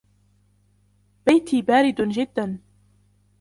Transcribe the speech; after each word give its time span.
بيتي 1.25 1.61
بارد 1.61 2.01
جدا. 2.01 2.59